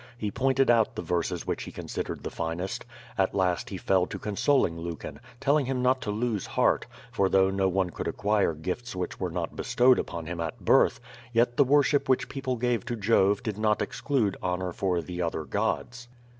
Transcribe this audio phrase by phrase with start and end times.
[0.17, 2.85] He pointed out the verses which he considered tlie finest.
[3.19, 7.51] At last he fell to consoling Lucan, telling him not to lose heart, for though
[7.51, 10.99] no one could acquire gifts which were not bestowed upon him at birth,
[11.33, 15.43] yet the worship which people gave to Jove did not exclude honor for the other
[15.43, 16.07] gods.